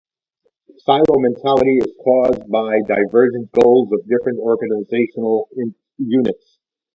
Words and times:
Silo 0.79 1.19
mentality 1.19 1.77
is 1.77 1.93
caused 2.03 2.49
by 2.49 2.79
divergent 2.87 3.51
goals 3.51 3.91
of 3.91 3.99
different 4.07 4.39
organizational 4.39 5.47
units. 5.99 6.57